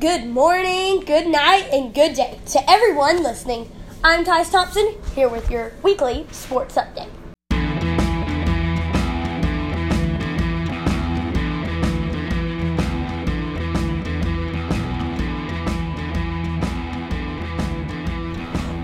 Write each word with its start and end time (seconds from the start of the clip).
Good 0.00 0.26
morning, 0.26 1.00
good 1.00 1.26
night, 1.26 1.70
and 1.72 1.92
good 1.92 2.14
day 2.14 2.38
to 2.50 2.70
everyone 2.70 3.20
listening. 3.24 3.68
I'm 4.04 4.24
Tyce 4.24 4.48
Thompson, 4.48 4.94
here 5.16 5.28
with 5.28 5.50
your 5.50 5.72
weekly 5.82 6.24
sports 6.30 6.76
update. 6.76 7.08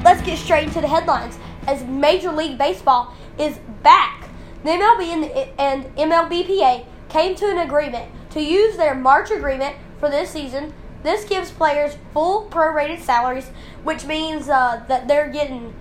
Let's 0.02 0.20
get 0.22 0.36
straight 0.36 0.64
into 0.64 0.80
the 0.80 0.88
headlines 0.88 1.38
as 1.68 1.84
Major 1.84 2.32
League 2.32 2.58
Baseball 2.58 3.14
is 3.38 3.60
back. 3.84 4.28
The 4.64 4.70
MLB 4.70 5.04
and, 5.04 5.60
and 5.60 5.96
MLBPA 5.96 6.86
came 7.08 7.36
to 7.36 7.48
an 7.48 7.58
agreement 7.58 8.10
to 8.30 8.40
use 8.40 8.76
their 8.76 8.96
March 8.96 9.30
agreement 9.30 9.76
for 10.00 10.10
this 10.10 10.30
season. 10.30 10.74
This 11.04 11.26
gives 11.26 11.50
players 11.50 11.98
full 12.14 12.48
prorated 12.48 12.98
salaries, 12.98 13.50
which 13.82 14.06
means 14.06 14.48
uh, 14.48 14.82
that 14.88 15.06
they're 15.06 15.28
getting 15.28 15.74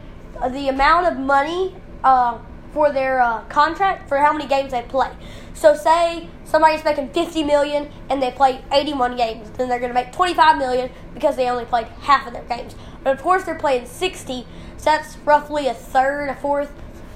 the 0.50 0.68
amount 0.68 1.08
of 1.08 1.18
money 1.18 1.74
uh, 2.04 2.40
for 2.74 2.92
their 2.92 3.22
uh, 3.22 3.46
contract 3.46 4.10
for 4.10 4.18
how 4.18 4.34
many 4.34 4.48
games 4.48 4.74
they 4.74 4.82
play. 4.82 5.10
So, 5.54 5.76
say 5.76 6.28
somebody's 6.44 6.84
making 6.84 7.10
50 7.14 7.44
million 7.44 7.90
and 8.10 8.22
they 8.22 8.32
play 8.32 8.66
81 8.74 9.16
games, 9.16 9.50
then 9.52 9.70
they're 9.70 9.80
going 9.80 9.92
to 9.92 9.96
make 9.96 10.12
25 10.12 10.58
million 10.58 10.92
because 11.14 11.38
they 11.38 11.50
only 11.50 11.64
played 11.64 11.88
half 12.02 12.28
of 12.28 12.34
their 12.34 12.44
games. 12.44 12.76
But 13.02 13.16
of 13.16 13.22
course, 13.24 13.46
they're 13.46 13.56
playing 13.56 13.86
60, 13.86 14.46
so 14.76 14.84
that's 14.84 15.16
roughly 15.20 15.68
a 15.68 15.74
third, 15.74 16.28
a 16.32 16.36
fourth 16.36 16.74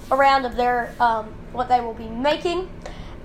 around 0.09 0.45
of 0.45 0.55
their 0.55 0.93
um, 1.01 1.25
what 1.51 1.67
they 1.67 1.81
will 1.81 1.93
be 1.93 2.07
making. 2.07 2.69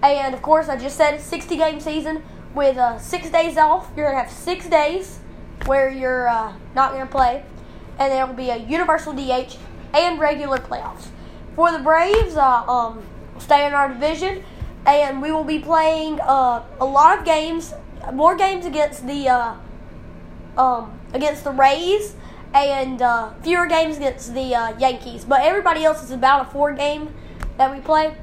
And 0.02 0.34
of 0.34 0.42
course, 0.42 0.68
I 0.68 0.76
just 0.76 0.96
said 0.96 1.20
60 1.20 1.56
game 1.56 1.78
season 1.78 2.24
with 2.54 2.76
uh, 2.76 2.98
six 2.98 3.30
days 3.30 3.56
off. 3.56 3.90
You're 3.96 4.06
gonna 4.06 4.22
have 4.22 4.30
six 4.30 4.68
days 4.68 5.18
where 5.66 5.88
you're 5.90 6.28
uh, 6.28 6.52
not 6.74 6.92
gonna 6.92 7.06
play, 7.06 7.44
and 7.98 8.12
there 8.12 8.26
will 8.26 8.34
be 8.34 8.50
a 8.50 8.56
universal 8.56 9.12
DH 9.12 9.56
and 9.94 10.18
regular 10.18 10.58
playoffs. 10.58 11.08
For 11.54 11.70
the 11.70 11.78
Braves, 11.78 12.36
uh, 12.36 12.64
um, 12.66 13.02
stay 13.38 13.66
in 13.66 13.74
our 13.74 13.88
division, 13.88 14.42
and 14.86 15.20
we 15.20 15.32
will 15.32 15.44
be 15.44 15.58
playing 15.58 16.20
uh, 16.20 16.64
a 16.80 16.84
lot 16.84 17.18
of 17.18 17.24
games, 17.24 17.74
more 18.12 18.36
games 18.36 18.66
against 18.66 19.06
the 19.06 19.28
uh, 19.28 19.54
um, 20.56 20.98
against 21.12 21.44
the 21.44 21.52
Rays 21.52 22.14
and 22.54 23.00
uh, 23.00 23.32
fewer 23.42 23.66
games 23.66 23.96
against 23.96 24.34
the 24.34 24.54
uh, 24.54 24.78
Yankees. 24.78 25.24
But 25.24 25.42
everybody 25.42 25.84
else 25.84 26.02
is 26.02 26.10
about 26.10 26.48
a 26.48 26.50
four 26.50 26.72
game 26.72 27.14
that 27.56 27.74
we 27.74 27.80
play. 27.80 28.14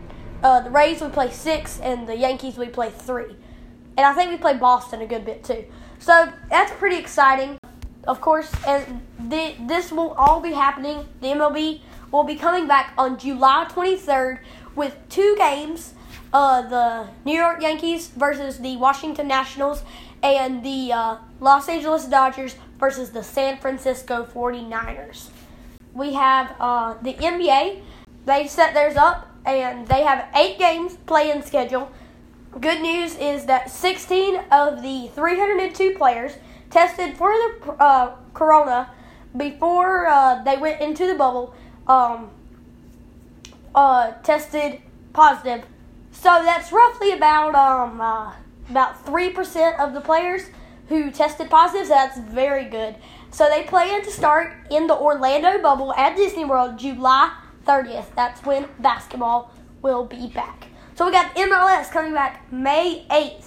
Uh, 0.44 0.62
the 0.62 0.70
Rays 0.70 1.02
we 1.02 1.10
play 1.10 1.32
six, 1.32 1.80
and 1.82 2.08
the 2.08 2.16
Yankees 2.16 2.58
we 2.58 2.68
play 2.68 2.90
three. 2.90 3.36
And 4.00 4.06
I 4.06 4.14
think 4.14 4.32
we 4.32 4.38
play 4.38 4.54
Boston 4.56 5.02
a 5.02 5.06
good 5.06 5.26
bit 5.26 5.44
too. 5.44 5.66
So 6.00 6.32
that's 6.50 6.72
pretty 6.80 6.96
exciting. 6.96 7.58
Of 8.08 8.22
course, 8.22 8.50
and 8.66 9.06
the, 9.28 9.56
this 9.68 9.92
will 9.92 10.14
all 10.14 10.40
be 10.40 10.54
happening. 10.54 11.06
The 11.20 11.28
MLB 11.28 11.82
will 12.10 12.24
be 12.24 12.36
coming 12.36 12.66
back 12.66 12.94
on 12.98 13.20
July 13.20 13.68
23rd 13.70 14.40
with 14.74 14.96
two 15.10 15.36
games. 15.38 15.96
Uh, 16.32 16.62
the 16.62 17.10
New 17.26 17.38
York 17.38 17.62
Yankees 17.62 18.08
versus 18.08 18.60
the 18.60 18.78
Washington 18.78 19.28
Nationals, 19.28 19.84
and 20.24 20.64
the 20.64 20.94
uh, 20.94 21.18
Los 21.42 21.68
Angeles 21.68 22.06
Dodgers 22.06 22.56
versus 22.80 23.10
the 23.12 23.22
San 23.22 23.58
Francisco 23.58 24.26
49ers. 24.34 25.28
We 25.94 26.14
have 26.14 26.56
uh, 26.62 26.94
the 27.02 27.16
NBA. 27.16 27.82
They 28.26 28.48
set 28.48 28.74
theirs 28.74 28.96
up 28.96 29.28
and 29.46 29.86
they 29.90 30.04
have 30.04 30.30
eight 30.36 30.58
games 30.58 30.96
playing 31.06 31.42
schedule. 31.42 31.92
Good 32.52 32.82
news 32.82 33.16
is 33.16 33.46
that 33.46 33.70
16 33.70 34.36
of 34.52 34.82
the 34.82 35.10
302 35.14 35.96
players 35.96 36.34
tested 36.72 37.16
for 37.16 37.32
the 37.32 37.72
uh, 37.80 38.16
corona 38.34 38.92
before 39.38 40.08
uh, 40.08 40.44
they 40.44 40.58
went 40.58 40.82
into 40.82 41.06
the 41.06 41.14
bubble. 41.14 41.54
Um, 41.88 42.32
uh, 43.76 44.12
tested 44.24 44.82
positive. 45.14 45.66
So 46.12 46.42
that's 46.44 46.72
roughly 46.72 47.12
about 47.14 47.56
um, 47.56 48.02
uh, 48.02 48.34
about 48.70 49.06
three 49.06 49.30
percent 49.30 49.80
of 49.80 49.94
the 49.94 50.02
players 50.02 50.44
who 50.88 51.12
tested 51.12 51.50
positive. 51.50 51.88
So 51.88 51.94
that's 51.94 52.18
very 52.20 52.66
good. 52.66 52.96
So 53.32 53.48
they 53.48 53.64
plan 53.64 54.04
to 54.04 54.12
start 54.12 54.54
in 54.72 54.88
the 54.88 54.96
Orlando 54.96 55.62
bubble 55.62 55.94
at 55.94 56.16
Disney 56.16 56.46
World 56.46 56.80
July 56.80 57.32
30th. 57.66 58.16
That's 58.16 58.44
when 58.44 58.68
basketball 58.80 59.52
will 59.82 60.06
be 60.06 60.28
back. 60.28 60.69
So 61.00 61.06
we 61.06 61.14
got 61.14 61.34
MLS 61.34 61.90
coming 61.92 62.12
back 62.12 62.52
May 62.52 63.06
8th. 63.10 63.46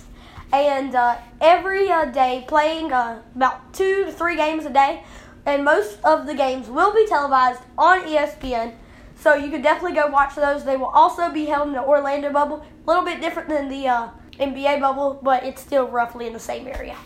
And 0.54 0.94
uh, 0.94 1.18
every 1.38 1.90
uh, 1.90 2.06
day 2.06 2.46
playing 2.48 2.94
uh, 2.94 3.20
about 3.36 3.74
two 3.74 4.06
to 4.06 4.10
three 4.10 4.36
games 4.36 4.64
a 4.64 4.70
day. 4.70 5.04
And 5.44 5.62
most 5.62 5.98
of 6.02 6.24
the 6.24 6.32
games 6.32 6.70
will 6.70 6.94
be 6.94 7.06
televised 7.06 7.60
on 7.76 8.04
ESPN. 8.04 8.72
So 9.16 9.34
you 9.34 9.50
can 9.50 9.60
definitely 9.60 9.94
go 9.94 10.06
watch 10.06 10.34
those. 10.34 10.64
They 10.64 10.78
will 10.78 10.86
also 10.86 11.30
be 11.30 11.44
held 11.44 11.68
in 11.68 11.74
the 11.74 11.84
Orlando 11.84 12.32
bubble. 12.32 12.64
A 12.86 12.86
little 12.86 13.04
bit 13.04 13.20
different 13.20 13.50
than 13.50 13.68
the 13.68 13.86
uh, 13.86 14.08
NBA 14.40 14.80
bubble, 14.80 15.20
but 15.22 15.44
it's 15.44 15.60
still 15.60 15.86
roughly 15.86 16.26
in 16.26 16.32
the 16.32 16.40
same 16.40 16.66
area. 16.66 16.96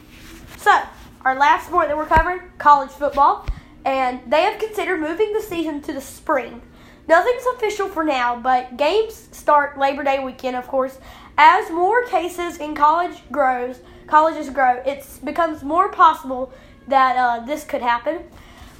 So, 0.59 0.81
our 1.25 1.35
last 1.35 1.67
sport 1.67 1.89
that 1.89 1.97
we're 1.97 2.07
covering, 2.07 2.43
college 2.59 2.91
football, 2.91 3.49
and 3.85 4.21
they 4.31 4.43
have 4.43 4.61
considered 4.61 5.01
moving 5.01 5.33
the 5.33 5.43
season 5.43 5.81
to 5.83 5.93
the 5.93 6.01
spring. 6.01 6.63
Nothing's 7.09 7.45
official 7.55 7.89
for 7.89 8.03
now, 8.03 8.37
but 8.37 8.77
games 8.77 9.29
start 9.33 9.79
Labor 9.79 10.03
Day 10.03 10.19
weekend, 10.25 10.57
of 10.57 10.67
course. 10.67 10.99
As 11.39 11.71
more 11.71 12.05
cases 12.07 12.57
in 12.59 12.75
college 12.75 13.23
grows, 13.31 13.81
colleges 14.07 14.51
grow, 14.51 14.83
it 14.85 15.07
becomes 15.23 15.63
more 15.63 15.91
possible 15.91 16.53
that 16.89 17.17
uh, 17.17 17.45
this 17.45 17.65
could 17.65 17.83
happen. 17.83 18.25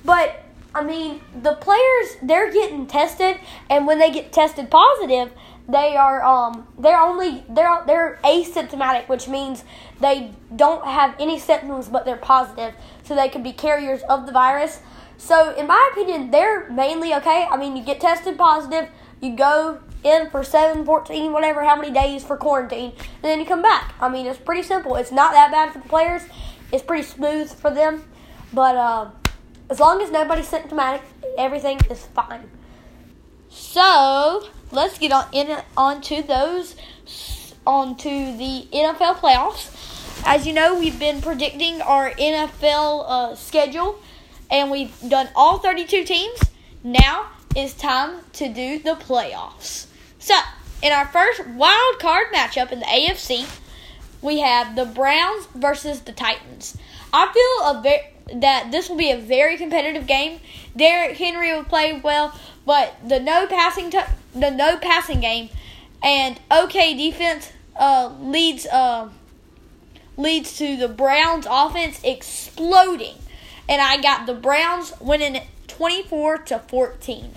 But 0.05 0.43
I 0.75 0.83
mean, 0.83 1.21
the 1.43 1.55
players 1.55 2.17
they're 2.23 2.53
getting 2.53 2.87
tested, 2.87 3.39
and 3.71 3.87
when 3.87 3.99
they 3.99 4.11
get 4.11 4.33
tested 4.33 4.71
positive, 4.71 5.33
they 5.69 5.97
are 5.97 6.23
um 6.23 6.67
they're 6.79 7.01
only 7.01 7.45
they're 7.49 7.83
they're 7.87 8.19
asymptomatic, 8.23 9.09
which 9.09 9.27
means 9.27 9.65
they 10.01 10.33
don't 10.55 10.87
have 10.87 11.15
any 11.19 11.39
symptoms, 11.39 11.89
but 11.89 12.05
they're 12.05 12.17
positive, 12.17 12.75
so 13.05 13.15
they 13.15 13.29
could 13.29 13.43
be 13.43 13.53
carriers 13.53 14.03
of 14.03 14.27
the 14.27 14.33
virus. 14.33 14.81
So, 15.19 15.55
in 15.55 15.67
my 15.67 15.91
opinion, 15.93 16.31
they're 16.31 16.69
mainly 16.71 17.15
okay. 17.15 17.47
I 17.51 17.57
mean, 17.57 17.77
you 17.77 17.85
get 17.85 18.01
tested 18.01 18.37
positive, 18.37 18.89
you 19.21 19.35
go 19.35 19.81
in 20.05 20.31
for 20.31 20.45
7, 20.45 20.85
14, 20.85 21.33
whatever, 21.33 21.65
how 21.65 21.77
many 21.77 21.93
days 21.93 22.23
for 22.25 22.37
quarantine, 22.37 22.93
and 22.97 23.23
then 23.23 23.41
you 23.41 23.47
come 23.47 23.63
back. 23.63 23.95
I 24.01 24.09
mean, 24.09 24.27
it's 24.27 24.39
pretty 24.39 24.63
simple. 24.63 24.97
It's 24.97 25.11
not 25.13 25.33
that 25.33 25.51
bad 25.51 25.73
for 25.73 25.79
the 25.81 25.89
players, 25.89 26.23
it's 26.73 26.83
pretty 26.83 27.03
smooth 27.03 27.53
for 27.53 27.71
them, 27.71 28.05
but 28.53 28.77
uh, 28.77 29.11
as 29.71 29.81
long 29.81 30.01
as 30.03 30.11
nobody's 30.11 30.49
symptomatic, 30.49 31.03
everything 31.39 31.79
is 31.91 32.05
fine. 32.07 32.51
So, 33.49 34.49
let's 34.71 34.99
get 34.99 35.13
on 35.13 35.27
in 35.33 35.59
onto 35.77 36.23
those 36.23 36.77
onto 37.67 38.37
the 38.37 38.69
NFL 38.73 39.17
playoffs. 39.17 39.95
As 40.25 40.47
you 40.47 40.53
know, 40.53 40.79
we've 40.79 40.99
been 40.99 41.21
predicting 41.21 41.81
our 41.83 42.11
NFL 42.13 43.05
uh, 43.07 43.35
schedule, 43.35 43.99
and 44.51 44.71
we've 44.71 44.95
done 45.09 45.29
all 45.35 45.59
32 45.59 46.05
teams. 46.05 46.41
Now 46.83 47.27
it's 47.55 47.75
time 47.75 48.21
to 48.35 48.49
do 48.49 48.79
the 48.79 48.95
playoffs. 48.95 49.87
So, 50.19 50.35
in 50.83 50.93
our 50.93 51.07
first 51.07 51.47
wild 51.47 51.99
card 51.99 52.29
matchup 52.35 52.73
in 52.73 52.81
the 52.81 52.87
AFC, 52.87 53.49
we 54.23 54.41
have 54.41 54.77
the 54.77 54.85
Browns 54.85 55.47
versus 55.55 56.01
the 56.01 56.13
Titans. 56.13 56.77
I 57.13 57.33
feel 57.33 57.79
a 57.79 57.83
very 57.83 58.13
that 58.35 58.73
this 58.73 58.89
will 58.89 58.97
be 58.97 59.13
a 59.13 59.17
very 59.17 59.57
competitive 59.57 60.07
game. 60.07 60.41
Derrick 60.77 61.17
Henry 61.17 61.53
will 61.53 61.65
play 61.65 62.01
well, 62.01 62.39
but 62.65 62.97
the 63.07 63.21
no 63.21 63.47
passing 63.47 63.91
t- 63.91 64.01
the 64.35 64.51
no 64.51 64.77
passing 64.79 65.21
game 65.21 65.49
and 66.03 66.39
okay 66.51 66.95
defense 66.95 67.53
uh, 67.79 68.13
leads 68.21 68.67
uh, 68.67 69.09
leads 70.17 70.57
to 70.59 70.77
the 70.77 70.89
Browns 70.89 71.47
offense 71.49 72.01
exploding, 72.03 73.15
and 73.69 73.81
I 73.81 74.01
got 74.01 74.27
the 74.27 74.35
Browns 74.35 74.93
winning 75.01 75.43
24 75.67 76.39
to 76.39 76.59
14. 76.59 77.33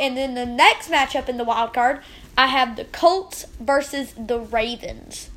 And 0.00 0.16
then 0.16 0.34
the 0.34 0.46
next 0.46 0.90
matchup 0.90 1.28
in 1.28 1.38
the 1.38 1.44
wild 1.44 1.72
card, 1.72 2.00
I 2.36 2.48
have 2.48 2.76
the 2.76 2.84
Colts 2.84 3.46
versus 3.58 4.14
the 4.16 4.38
Ravens. 4.38 5.30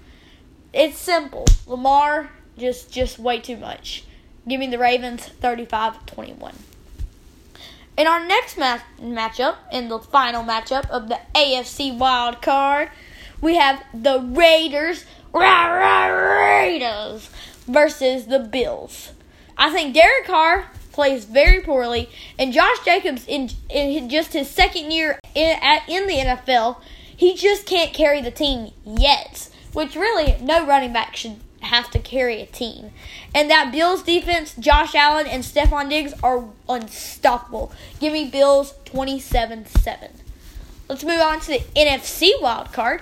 It's 0.73 0.97
simple. 0.97 1.45
Lamar 1.67 2.31
just 2.57 2.91
just 2.91 3.19
way 3.19 3.39
too 3.39 3.57
much. 3.57 4.03
Give 4.47 4.59
me 4.59 4.67
the 4.67 4.77
Ravens 4.77 5.29
35-21. 5.41 6.53
In 7.97 8.07
our 8.07 8.25
next 8.25 8.57
match 8.57 8.81
matchup, 9.01 9.55
in 9.71 9.87
the 9.87 9.99
final 9.99 10.43
matchup 10.43 10.89
of 10.89 11.07
the 11.07 11.19
AFC 11.33 11.97
wild 11.97 12.41
card, 12.41 12.89
we 13.41 13.55
have 13.55 13.81
the 13.93 14.19
Raiders, 14.19 15.05
rah, 15.33 15.67
rah, 15.67 16.07
Raiders 16.07 17.29
versus 17.67 18.25
the 18.25 18.39
Bills. 18.39 19.11
I 19.57 19.71
think 19.71 19.93
Derek 19.93 20.25
Carr 20.25 20.69
plays 20.91 21.25
very 21.25 21.61
poorly, 21.61 22.09
and 22.39 22.53
Josh 22.53 22.79
Jacobs 22.85 23.25
in 23.27 23.49
in 23.69 24.09
just 24.09 24.33
his 24.33 24.49
second 24.49 24.91
year 24.91 25.19
in, 25.33 25.57
at, 25.61 25.87
in 25.89 26.07
the 26.07 26.13
NFL, 26.13 26.77
he 27.15 27.35
just 27.35 27.65
can't 27.65 27.93
carry 27.93 28.21
the 28.21 28.31
team 28.31 28.71
yet. 28.85 29.49
Which 29.73 29.95
really 29.95 30.37
no 30.41 30.65
running 30.65 30.93
back 30.93 31.17
should 31.17 31.35
have 31.65 31.91
to 31.91 31.99
carry 31.99 32.41
a 32.41 32.45
team. 32.45 32.91
And 33.33 33.49
that 33.49 33.71
Bills 33.71 34.03
defense, 34.03 34.55
Josh 34.57 34.95
Allen 34.95 35.27
and 35.27 35.43
Stefon 35.43 35.89
Diggs 35.89 36.13
are 36.23 36.45
unstoppable. 36.69 37.73
Give 37.99 38.13
me 38.13 38.29
Bills 38.29 38.73
27 38.85 39.65
7. 39.65 40.09
Let's 40.87 41.03
move 41.03 41.19
on 41.19 41.39
to 41.41 41.47
the 41.47 41.59
NFC 41.75 42.31
wild 42.41 42.71
card. 42.71 43.01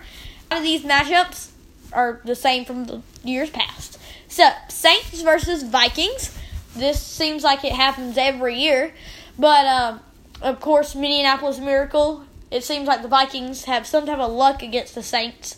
Out 0.50 0.60
of 0.60 0.64
these 0.64 0.84
matchups 0.84 1.52
are 1.92 2.22
the 2.24 2.36
same 2.36 2.66
from 2.66 2.86
the 2.86 3.02
years 3.24 3.50
past. 3.50 4.00
So, 4.28 4.50
Saints 4.70 5.22
versus 5.22 5.64
Vikings. 5.64 6.36
This 6.76 7.02
seems 7.02 7.44
like 7.44 7.64
it 7.64 7.74
happens 7.74 8.18
every 8.18 8.56
year. 8.56 8.94
But, 9.38 9.66
um, 9.66 10.00
of 10.42 10.60
course, 10.60 10.96
Minneapolis 10.96 11.60
Miracle. 11.60 12.26
It 12.52 12.64
seems 12.64 12.88
like 12.88 13.02
the 13.02 13.08
Vikings 13.08 13.66
have 13.66 13.88
some 13.88 14.06
type 14.06 14.20
of 14.20 14.32
luck 14.32 14.62
against 14.62 14.96
the 14.96 15.04
Saints. 15.04 15.58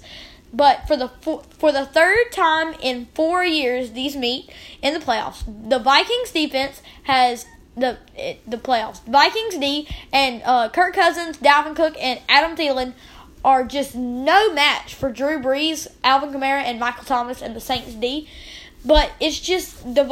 But 0.53 0.87
for 0.87 0.95
the 0.95 1.09
for 1.09 1.73
the 1.73 1.85
third 1.85 2.31
time 2.31 2.75
in 2.81 3.07
four 3.13 3.43
years, 3.43 3.91
these 3.91 4.15
meet 4.15 4.49
in 4.81 4.93
the 4.93 5.01
playoffs. 5.01 5.43
The 5.45 5.79
Vikings 5.79 6.31
defense 6.31 6.81
has 7.03 7.45
the 7.75 7.97
the 8.47 8.57
playoffs. 8.57 9.03
Vikings 9.03 9.57
D 9.57 9.87
and 10.13 10.41
uh, 10.45 10.69
Kirk 10.69 10.93
Cousins, 10.93 11.37
Dalvin 11.37 11.75
Cook, 11.75 11.95
and 11.99 12.21
Adam 12.29 12.55
Thielen 12.55 12.93
are 13.43 13.65
just 13.65 13.95
no 13.95 14.53
match 14.53 14.95
for 14.95 15.11
Drew 15.11 15.41
Brees, 15.41 15.87
Alvin 16.03 16.31
Kamara, 16.31 16.63
and 16.63 16.79
Michael 16.79 17.03
Thomas 17.03 17.41
and 17.41 17.55
the 17.55 17.61
Saints 17.61 17.93
D. 17.93 18.29
But 18.85 19.11
it's 19.19 19.39
just 19.39 19.83
the 19.83 20.03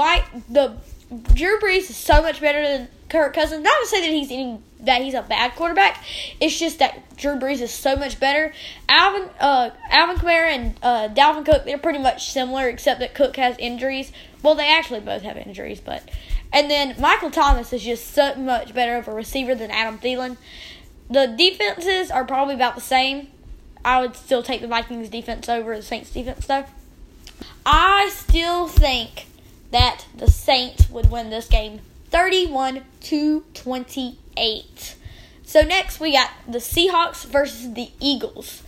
the 0.49 0.75
Drew 1.21 1.60
Brees 1.60 1.89
is 1.89 1.95
so 1.95 2.21
much 2.21 2.42
better 2.42 2.62
than 2.62 2.88
Kirk 3.10 3.33
Cousins. 3.33 3.63
Not 3.63 3.80
to 3.81 3.88
say 3.88 4.01
that 4.01 4.12
he's 4.12 4.31
any 4.31 4.60
that 4.81 5.01
he's 5.01 5.13
a 5.13 5.21
bad 5.21 5.56
quarterback. 5.56 6.04
It's 6.42 6.57
just 6.60 6.80
that 6.80 7.15
Drew 7.15 7.36
Brees 7.36 7.62
is 7.62 7.71
so 7.71 7.95
much 7.95 8.19
better. 8.19 8.54
Alvin 8.89 9.30
uh, 9.39 9.69
Alvin 9.89 10.18
Kamara 10.18 10.50
and 10.50 10.75
uh, 10.81 11.10
Dalvin 11.10 11.45
Cook 11.45 11.65
they're 11.65 11.77
pretty 11.77 12.00
much 12.00 12.31
similar, 12.31 12.68
except 12.68 13.00
that 13.00 13.13
Cook 13.13 13.36
has 13.38 13.56
injuries. 13.60 14.12
Well, 14.42 14.56
they 14.56 14.69
actually 14.69 15.00
both 15.00 15.21
have 15.21 15.38
injuries, 15.38 15.80
but 15.80 16.10
and 16.51 16.69
then 16.69 16.95
Michael 17.00 17.31
Thomas 17.31 17.71
is 17.71 17.83
just 17.83 18.12
so 18.12 18.36
much 18.36 18.74
better 18.74 18.95
of 18.98 19.07
a 19.07 19.13
receiver 19.13 19.56
than 19.56 19.71
Adam 19.71 20.00
Thielen. 20.00 20.38
The 21.09 21.27
defenses 21.27 22.12
are 22.12 22.25
probably 22.25 22.56
about 22.56 22.75
the 22.75 22.81
same. 22.81 23.27
I 23.86 24.01
would 24.01 24.16
still 24.16 24.44
take 24.44 24.62
the 24.62 24.68
Vikings 24.68 25.09
defense 25.09 25.50
over 25.50 25.75
the 25.75 25.83
Saints 25.83 26.12
defense 26.12 26.48
though. 26.48 26.66
I 27.66 28.09
still 28.13 28.68
think 28.68 29.27
that 29.73 30.05
the 30.15 30.29
Saints 30.29 30.89
would 30.89 31.11
win 31.11 31.29
this 31.29 31.47
game 31.47 31.81
31 32.11 32.83
to 33.01 33.43
28. 33.55 34.95
So 35.43 35.61
next 35.63 35.99
we 35.99 36.13
got 36.13 36.29
the 36.47 36.59
Seahawks 36.59 37.25
versus 37.25 37.73
the 37.73 37.89
Eagles. 37.99 38.63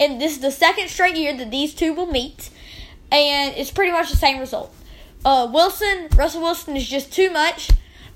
And 0.00 0.20
this 0.20 0.32
is 0.32 0.40
the 0.40 0.50
second 0.50 0.88
straight 0.88 1.14
year 1.14 1.36
that 1.36 1.50
these 1.50 1.74
two 1.74 1.92
will 1.92 2.06
meet 2.06 2.50
and 3.12 3.54
it's 3.56 3.70
pretty 3.70 3.92
much 3.92 4.10
the 4.10 4.16
same 4.16 4.38
result. 4.38 4.74
Uh, 5.24 5.48
Wilson, 5.52 6.08
Russell 6.16 6.40
Wilson 6.42 6.76
is 6.76 6.88
just 6.88 7.12
too 7.12 7.30
much 7.30 7.70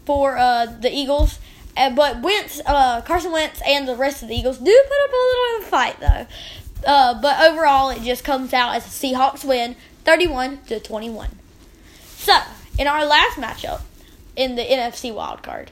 for 0.06 0.38
uh, 0.38 0.66
the 0.66 0.92
Eagles. 0.92 1.38
Uh, 1.76 1.90
but 1.90 2.22
Wentz, 2.22 2.60
uh, 2.66 3.00
Carson 3.02 3.32
Wentz, 3.32 3.60
and 3.66 3.87
the 3.87 3.96
rest 3.96 4.22
of 4.22 4.28
the 4.28 4.34
Eagles 4.34 4.58
do 4.58 4.64
put 4.64 5.04
up 5.04 5.10
a 5.10 5.16
little 5.16 5.44
bit 5.44 5.60
of 5.60 5.66
a 5.66 5.70
fight, 5.70 6.00
though. 6.00 6.90
Uh, 6.90 7.20
but 7.20 7.40
overall, 7.40 7.90
it 7.90 8.02
just 8.02 8.25
comes 8.25 8.52
out 8.52 8.75
as 8.75 8.87
a 8.87 8.88
Seahawks 8.88 9.44
win, 9.44 9.76
31 10.04 10.60
to 10.66 10.81
21. 10.81 11.28
So, 12.20 12.38
in 12.78 12.87
our 12.87 13.06
last 13.06 13.38
matchup 13.38 13.81
in 14.37 14.55
the 14.55 14.62
NFC 14.62 15.12
wild 15.12 15.43
card, 15.43 15.70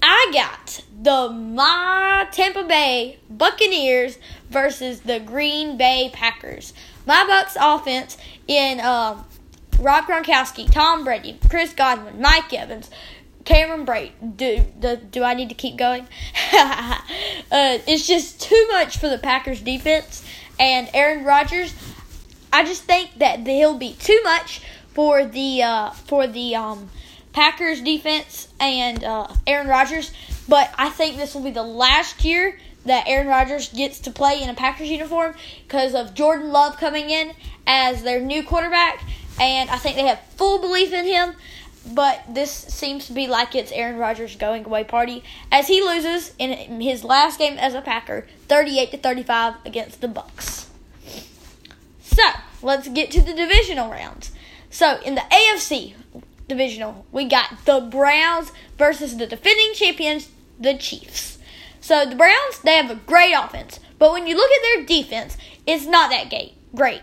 I 0.00 0.30
got 0.32 0.82
the 0.98 1.28
my 1.28 2.26
Tampa 2.32 2.64
Bay 2.64 3.18
Buccaneers 3.28 4.16
versus 4.48 5.00
the 5.00 5.20
Green 5.20 5.76
Bay 5.76 6.08
Packers. 6.10 6.72
My 7.04 7.26
Bucs 7.28 7.54
offense 7.60 8.16
in 8.48 8.80
um, 8.80 9.26
Rob 9.78 10.06
Gronkowski, 10.06 10.72
Tom 10.72 11.04
Brady, 11.04 11.38
Chris 11.50 11.74
Godwin, 11.74 12.18
Mike 12.18 12.50
Evans, 12.54 12.88
Cameron 13.44 13.84
Brate. 13.84 14.12
Do 14.38 14.64
do, 14.80 14.96
do 14.96 15.22
I 15.22 15.34
need 15.34 15.50
to 15.50 15.54
keep 15.54 15.76
going? 15.76 16.08
uh, 16.54 16.98
it's 17.50 18.06
just 18.06 18.40
too 18.40 18.68
much 18.70 18.96
for 18.96 19.10
the 19.10 19.18
Packers 19.18 19.60
defense 19.60 20.24
and 20.58 20.88
Aaron 20.94 21.26
Rodgers. 21.26 21.74
I 22.50 22.64
just 22.64 22.84
think 22.84 23.18
that 23.18 23.46
he'll 23.46 23.76
be 23.76 23.92
too 23.92 24.18
much 24.24 24.62
for 24.94 25.24
the 25.24 25.62
uh, 25.62 25.90
for 25.90 26.26
the 26.26 26.56
um, 26.56 26.90
Packers 27.32 27.80
defense 27.80 28.48
and 28.58 29.02
uh, 29.04 29.28
Aaron 29.46 29.68
Rodgers. 29.68 30.12
But 30.48 30.72
I 30.76 30.90
think 30.90 31.16
this 31.16 31.34
will 31.34 31.42
be 31.42 31.50
the 31.50 31.62
last 31.62 32.24
year 32.24 32.58
that 32.86 33.06
Aaron 33.06 33.28
Rodgers 33.28 33.68
gets 33.68 34.00
to 34.00 34.10
play 34.10 34.42
in 34.42 34.48
a 34.48 34.54
Packers 34.54 34.88
uniform 34.88 35.34
because 35.66 35.94
of 35.94 36.14
Jordan 36.14 36.50
Love 36.50 36.76
coming 36.78 37.10
in 37.10 37.32
as 37.66 38.02
their 38.02 38.20
new 38.20 38.42
quarterback 38.42 39.04
and 39.40 39.70
I 39.70 39.76
think 39.76 39.96
they 39.96 40.06
have 40.06 40.20
full 40.36 40.58
belief 40.58 40.92
in 40.92 41.06
him. 41.06 41.34
But 41.92 42.22
this 42.28 42.50
seems 42.50 43.06
to 43.06 43.14
be 43.14 43.26
like 43.26 43.54
it's 43.54 43.72
Aaron 43.72 43.96
Rodgers' 43.96 44.36
going 44.36 44.66
away 44.66 44.84
party 44.84 45.24
as 45.50 45.66
he 45.66 45.80
loses 45.82 46.34
in 46.38 46.80
his 46.80 47.04
last 47.04 47.38
game 47.38 47.56
as 47.56 47.74
a 47.74 47.80
Packer, 47.80 48.26
38 48.48 48.90
to 48.90 48.98
35 48.98 49.54
against 49.64 50.02
the 50.02 50.06
Bucs. 50.06 50.66
So 52.02 52.22
let's 52.60 52.86
get 52.88 53.10
to 53.12 53.22
the 53.22 53.32
divisional 53.32 53.90
rounds. 53.90 54.30
So 54.70 55.00
in 55.04 55.16
the 55.16 55.22
AFC 55.30 55.94
divisional, 56.48 57.04
we 57.12 57.26
got 57.26 57.64
the 57.64 57.80
Browns 57.80 58.52
versus 58.78 59.16
the 59.16 59.26
defending 59.26 59.74
champions, 59.74 60.30
the 60.58 60.76
Chiefs. 60.78 61.38
So 61.80 62.06
the 62.06 62.16
Browns, 62.16 62.60
they 62.62 62.76
have 62.76 62.90
a 62.90 62.94
great 62.94 63.32
offense, 63.32 63.80
but 63.98 64.12
when 64.12 64.26
you 64.26 64.36
look 64.36 64.50
at 64.50 64.62
their 64.62 64.86
defense, 64.86 65.36
it's 65.66 65.86
not 65.86 66.10
that 66.10 66.32
great. 66.74 67.02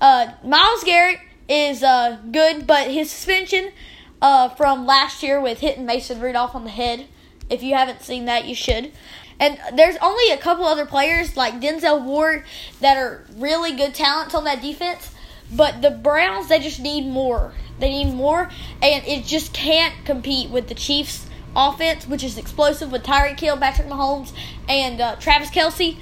Uh, 0.00 0.32
Myles 0.44 0.84
Garrett 0.84 1.18
is 1.48 1.82
uh, 1.82 2.18
good, 2.30 2.66
but 2.66 2.90
his 2.90 3.10
suspension 3.10 3.72
uh, 4.20 4.48
from 4.50 4.86
last 4.86 5.22
year 5.22 5.40
with 5.40 5.60
hitting 5.60 5.86
Mason 5.86 6.20
Rudolph 6.20 6.54
on 6.54 6.64
the 6.64 6.70
head, 6.70 7.06
if 7.50 7.62
you 7.62 7.74
haven't 7.74 8.02
seen 8.02 8.26
that, 8.26 8.46
you 8.46 8.54
should. 8.54 8.92
And 9.40 9.58
there's 9.74 9.96
only 10.02 10.32
a 10.32 10.36
couple 10.36 10.64
other 10.64 10.84
players 10.86 11.36
like 11.36 11.60
Denzel 11.60 12.02
Ward 12.04 12.44
that 12.80 12.96
are 12.96 13.24
really 13.36 13.72
good 13.72 13.94
talents 13.94 14.34
on 14.34 14.44
that 14.44 14.60
defense, 14.60 15.14
but 15.50 15.82
the 15.82 15.90
Browns 15.90 16.48
they 16.48 16.58
just 16.58 16.80
need 16.80 17.06
more. 17.06 17.52
They 17.78 17.90
need 17.90 18.14
more, 18.14 18.50
and 18.82 19.06
it 19.06 19.24
just 19.24 19.52
can't 19.52 19.94
compete 20.04 20.50
with 20.50 20.68
the 20.68 20.74
Chiefs' 20.74 21.26
offense, 21.54 22.06
which 22.06 22.24
is 22.24 22.36
explosive 22.36 22.90
with 22.90 23.04
Tyreek 23.04 23.38
Hill, 23.38 23.56
Patrick 23.56 23.88
Mahomes, 23.88 24.32
and 24.68 25.00
uh, 25.00 25.16
Travis 25.16 25.50
Kelce. 25.50 25.96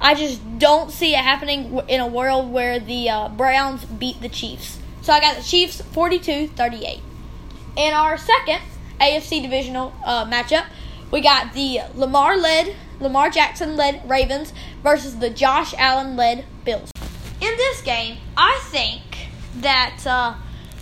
I 0.00 0.14
just 0.14 0.40
don't 0.58 0.90
see 0.90 1.14
it 1.14 1.18
happening 1.18 1.80
in 1.88 2.00
a 2.00 2.06
world 2.06 2.52
where 2.52 2.78
the 2.78 3.10
uh, 3.10 3.28
Browns 3.28 3.84
beat 3.84 4.20
the 4.20 4.28
Chiefs. 4.28 4.78
So 5.02 5.12
I 5.12 5.20
got 5.20 5.36
the 5.36 5.42
Chiefs 5.42 5.80
42 5.80 6.48
38. 6.48 7.00
In 7.76 7.92
our 7.92 8.16
second 8.16 8.60
AFC 9.00 9.42
divisional 9.42 9.94
uh, 10.04 10.24
matchup, 10.24 10.66
we 11.10 11.20
got 11.20 11.52
the 11.52 11.80
Lamar 11.94 12.36
led, 12.36 12.74
Lamar 13.00 13.30
Jackson 13.30 13.76
led 13.76 14.08
Ravens 14.08 14.52
versus 14.82 15.18
the 15.18 15.30
Josh 15.30 15.74
Allen 15.78 16.16
led 16.16 16.44
Bills. 16.64 16.90
This 17.78 17.84
game, 17.84 18.18
I 18.36 18.58
think 18.72 19.02
that 19.58 20.04
uh, 20.04 20.34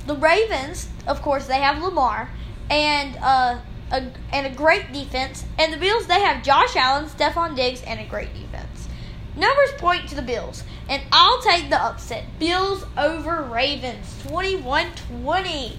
the 0.07 0.17
Ravens, 0.17 0.89
of 1.07 1.21
course, 1.21 1.47
they 1.47 1.61
have 1.61 1.83
Lamar 1.83 2.31
and 2.71 3.19
uh, 3.21 3.59
a, 3.91 4.07
and 4.33 4.47
a 4.47 4.51
great 4.51 4.95
defense, 4.95 5.45
and 5.59 5.75
the 5.75 5.77
Bills 5.77 6.07
they 6.07 6.21
have 6.21 6.43
Josh 6.43 6.75
Allen, 6.75 7.05
Stefon 7.05 7.55
Diggs, 7.55 7.83
and 7.83 8.01
a 8.01 8.07
great 8.07 8.33
defense. 8.33 8.89
Numbers 9.37 9.73
point 9.77 10.09
to 10.09 10.15
the 10.15 10.23
Bills. 10.23 10.65
And 10.89 11.03
I'll 11.13 11.43
take 11.43 11.69
the 11.69 11.79
upset. 11.79 12.25
Bills 12.39 12.87
over 12.97 13.43
Ravens. 13.43 14.17
21 14.29 14.87
20. 15.21 15.79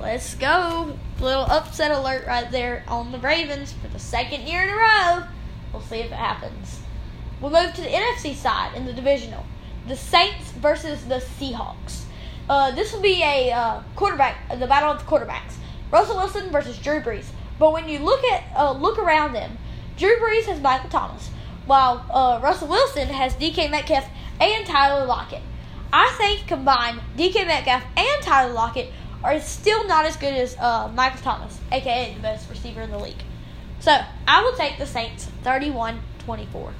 Let's 0.00 0.36
go. 0.36 0.96
Little 1.18 1.46
upset 1.46 1.90
alert 1.90 2.28
right 2.28 2.48
there 2.52 2.84
on 2.86 3.10
the 3.10 3.18
Ravens 3.18 3.72
for 3.72 3.88
the 3.88 3.98
second 3.98 4.46
year 4.46 4.62
in 4.62 4.68
a 4.68 4.76
row. 4.76 5.26
We'll 5.72 5.82
see 5.82 5.96
if 5.96 6.12
it 6.12 6.12
happens. 6.12 6.78
We'll 7.40 7.50
move 7.50 7.74
to 7.74 7.80
the 7.80 7.88
NFC 7.88 8.36
side 8.36 8.76
in 8.76 8.86
the 8.86 8.92
divisional. 8.92 9.44
The 9.86 9.96
Saints 9.96 10.50
versus 10.52 11.04
the 11.04 11.16
Seahawks. 11.16 12.04
Uh, 12.48 12.70
this 12.72 12.92
will 12.92 13.00
be 13.00 13.22
a 13.22 13.52
uh, 13.52 13.82
quarterback, 13.96 14.36
uh, 14.50 14.56
the 14.56 14.66
battle 14.66 14.90
of 14.90 14.98
the 14.98 15.04
quarterbacks. 15.04 15.54
Russell 15.90 16.16
Wilson 16.16 16.50
versus 16.50 16.78
Drew 16.78 17.00
Brees. 17.00 17.26
But 17.58 17.72
when 17.72 17.88
you 17.88 17.98
look 18.00 18.24
at 18.24 18.44
uh, 18.56 18.72
look 18.72 18.98
around 18.98 19.32
them, 19.32 19.58
Drew 19.96 20.16
Brees 20.18 20.44
has 20.44 20.60
Michael 20.60 20.90
Thomas, 20.90 21.30
while 21.66 22.04
uh, 22.10 22.40
Russell 22.42 22.68
Wilson 22.68 23.08
has 23.08 23.34
DK 23.34 23.70
Metcalf 23.70 24.08
and 24.40 24.66
Tyler 24.66 25.06
Lockett. 25.06 25.42
I 25.92 26.12
think 26.18 26.48
combined, 26.48 27.00
DK 27.16 27.46
Metcalf 27.46 27.84
and 27.96 28.22
Tyler 28.22 28.52
Lockett 28.52 28.90
are 29.22 29.40
still 29.40 29.86
not 29.86 30.04
as 30.04 30.16
good 30.16 30.34
as 30.34 30.56
uh, 30.58 30.90
Michael 30.94 31.20
Thomas, 31.20 31.58
aka 31.70 32.12
the 32.12 32.20
best 32.20 32.50
receiver 32.50 32.82
in 32.82 32.90
the 32.90 32.98
league. 32.98 33.22
So 33.80 34.00
I 34.26 34.42
will 34.42 34.56
take 34.56 34.78
the 34.78 34.86
Saints 34.86 35.26
31 35.42 36.00
24. 36.20 36.72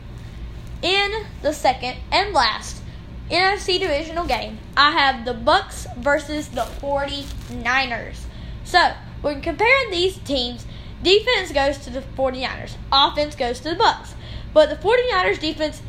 In 0.82 1.12
the 1.42 1.52
second 1.52 1.96
and 2.10 2.34
last 2.34 2.82
NFC 3.30 3.78
divisional 3.78 4.26
game, 4.26 4.58
I 4.76 4.90
have 4.90 5.24
the 5.24 5.32
Bucs 5.32 5.86
versus 5.96 6.48
the 6.48 6.62
49ers. 6.80 8.16
So 8.64 8.92
when 9.22 9.40
comparing 9.40 9.90
these 9.90 10.18
teams, 10.18 10.66
defense 11.02 11.52
goes 11.52 11.78
to 11.78 11.90
the 11.90 12.00
49ers, 12.00 12.76
offense 12.92 13.34
goes 13.34 13.60
to 13.60 13.70
the 13.70 13.76
Bucs. 13.76 14.12
But 14.52 14.68
the 14.68 14.76
49ers 14.76 15.40
defense 15.40 15.82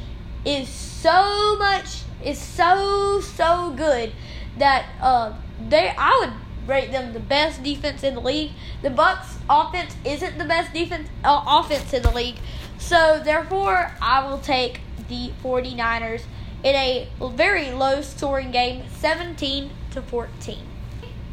is 0.46 0.70
so 0.70 1.58
much 1.58 2.01
is 2.24 2.39
so 2.39 3.22
so 3.22 3.74
good 3.77 4.12
that 4.58 4.86
uh, 5.01 5.34
they 5.70 5.94
I 5.98 6.18
would 6.22 6.68
rate 6.68 6.92
them 6.92 7.13
the 7.13 7.20
best 7.20 7.62
defense 7.63 8.04
in 8.04 8.15
the 8.15 8.22
league. 8.22 8.51
The 8.82 8.89
Bucs 8.89 9.36
offense 9.50 9.96
isn't 10.04 10.38
the 10.38 10.46
best 10.46 10.74
defense 10.74 11.10
uh, 11.24 11.44
offense 11.46 11.94
in 11.94 12.01
the 12.01 12.12
league. 12.12 12.38
So 12.77 13.22
therefore, 13.24 13.92
I 14.01 14.27
will 14.27 14.39
take 14.39 14.82
the 15.08 15.32
49ers 15.44 16.22
in 16.64 16.76
a 16.76 17.08
very 17.34 17.72
low 17.72 18.02
scoring 18.02 18.52
game, 18.52 18.84
17 19.00 19.70
to 19.92 20.02
14. 20.02 20.60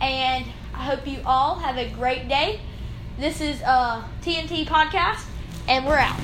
And 0.00 0.46
I 0.74 0.84
hope 0.84 1.06
you 1.06 1.20
all 1.24 1.58
have 1.58 1.76
a 1.76 1.88
great 1.90 2.28
day. 2.28 2.60
This 3.18 3.40
is 3.40 3.62
uh, 3.62 4.02
a 4.02 4.24
TNT 4.24 4.66
podcast 4.66 5.24
and 5.68 5.86
we're 5.86 5.98
out. 5.98 6.18